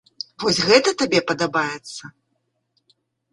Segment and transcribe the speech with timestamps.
[0.43, 2.03] Вось гэта табе падабаецца?